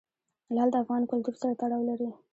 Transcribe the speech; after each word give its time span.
لعل 0.53 0.69
د 0.71 0.75
افغان 0.83 1.03
کلتور 1.11 1.35
سره 1.41 1.53
تړاو 1.61 1.87
لري. 1.89 2.09